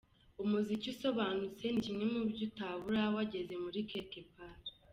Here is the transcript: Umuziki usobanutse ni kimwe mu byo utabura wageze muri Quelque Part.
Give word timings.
Umuziki 0.43 0.87
usobanutse 0.93 1.63
ni 1.69 1.81
kimwe 1.85 2.05
mu 2.13 2.21
byo 2.29 2.41
utabura 2.49 3.01
wageze 3.15 3.53
muri 3.63 3.79
Quelque 3.89 4.23
Part. 4.33 4.63